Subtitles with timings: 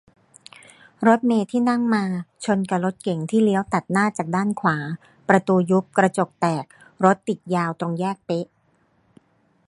[1.07, 2.03] รถเมล์ที่นั่งมา
[2.45, 4.77] ชนกะรถเก๋งที่เลี้ยวตัดหน้าจากด้านขวา
[5.29, 6.65] ประตูยุบ กระจกแตก
[7.03, 8.45] รถติดยาว ตรงแยกเป๊ะ